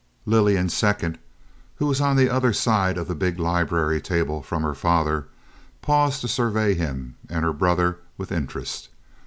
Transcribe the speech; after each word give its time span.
Lillian, 0.25 0.67
second, 0.69 1.19
who 1.75 1.85
was 1.85 2.01
on 2.01 2.15
the 2.15 2.27
other 2.27 2.53
side 2.53 2.97
of 2.97 3.07
the 3.07 3.13
big 3.13 3.37
library 3.37 4.01
table 4.01 4.41
from 4.41 4.63
her 4.63 4.73
father, 4.73 5.27
paused 5.83 6.21
to 6.21 6.27
survey 6.27 6.73
him 6.73 7.17
and 7.29 7.45
her 7.45 7.53
brother 7.53 7.99
with 8.17 8.31
interest. 8.31 8.89